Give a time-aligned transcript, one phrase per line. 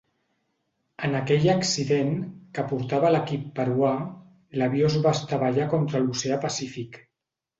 [1.07, 2.15] En aquell accident,
[2.57, 3.93] que portava l'equip peruà,
[4.61, 6.99] l'avió es va estavellar contra l'oceà Pacífic.